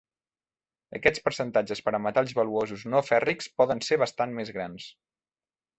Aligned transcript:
Aquests 0.99 1.21
percentatges 1.27 1.83
per 1.89 1.93
a 1.97 2.01
metalls 2.07 2.33
valuosos 2.41 2.89
no 2.95 3.05
fèrrics 3.11 3.53
poden 3.61 3.87
ser 3.91 4.03
bastant 4.07 4.39
més 4.41 4.55
grans. 4.59 4.93